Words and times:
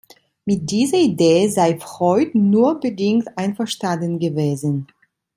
Mit 0.45 0.71
dieser 0.71 0.97
Idee 0.97 1.47
sei 1.47 1.77
Freud 1.79 2.31
nur 2.35 2.79
bedingt 2.79 3.27
einverstanden 3.37 4.17
gewesen. 4.17 4.87